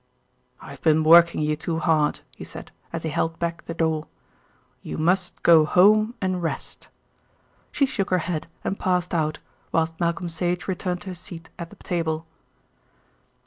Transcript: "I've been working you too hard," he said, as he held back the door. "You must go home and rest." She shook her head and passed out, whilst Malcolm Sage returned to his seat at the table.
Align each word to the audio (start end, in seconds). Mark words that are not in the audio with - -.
"I've 0.59 0.81
been 0.81 1.03
working 1.03 1.41
you 1.41 1.55
too 1.55 1.77
hard," 1.77 2.21
he 2.35 2.43
said, 2.43 2.71
as 2.91 3.03
he 3.03 3.09
held 3.11 3.37
back 3.37 3.63
the 3.65 3.75
door. 3.75 4.07
"You 4.81 4.97
must 4.97 5.43
go 5.43 5.63
home 5.63 6.15
and 6.19 6.41
rest." 6.41 6.87
She 7.71 7.85
shook 7.85 8.09
her 8.09 8.17
head 8.25 8.47
and 8.63 8.79
passed 8.79 9.13
out, 9.13 9.37
whilst 9.71 9.99
Malcolm 9.99 10.27
Sage 10.27 10.67
returned 10.67 11.01
to 11.01 11.09
his 11.09 11.19
seat 11.19 11.49
at 11.59 11.69
the 11.69 11.75
table. 11.75 12.25